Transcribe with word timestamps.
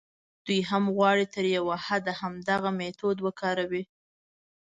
دوی 0.45 0.61
هم 0.69 0.83
غواړي 0.95 1.25
تر 1.35 1.45
یوه 1.57 1.75
حده 1.87 2.13
همدغه 2.21 2.69
میتود 2.79 3.17
وکاروي. 3.25 3.83